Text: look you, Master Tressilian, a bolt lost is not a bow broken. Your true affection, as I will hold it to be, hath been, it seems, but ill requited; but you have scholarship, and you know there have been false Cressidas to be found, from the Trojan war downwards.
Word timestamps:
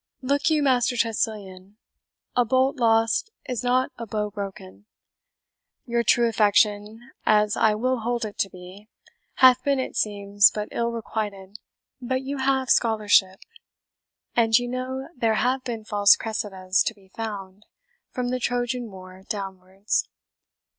look 0.23 0.49
you, 0.49 0.63
Master 0.63 0.97
Tressilian, 0.97 1.77
a 2.35 2.43
bolt 2.43 2.77
lost 2.77 3.29
is 3.47 3.63
not 3.63 3.91
a 3.99 4.07
bow 4.07 4.31
broken. 4.31 4.87
Your 5.85 6.01
true 6.01 6.27
affection, 6.27 7.11
as 7.23 7.55
I 7.55 7.75
will 7.75 7.99
hold 7.99 8.25
it 8.25 8.39
to 8.39 8.49
be, 8.49 8.89
hath 9.35 9.63
been, 9.63 9.79
it 9.79 9.95
seems, 9.95 10.49
but 10.49 10.69
ill 10.71 10.89
requited; 10.91 11.59
but 12.01 12.23
you 12.23 12.37
have 12.39 12.71
scholarship, 12.71 13.41
and 14.35 14.57
you 14.57 14.67
know 14.67 15.07
there 15.15 15.35
have 15.35 15.63
been 15.65 15.83
false 15.85 16.15
Cressidas 16.15 16.81
to 16.85 16.95
be 16.95 17.07
found, 17.09 17.67
from 18.09 18.29
the 18.29 18.39
Trojan 18.39 18.89
war 18.89 19.21
downwards. 19.29 20.09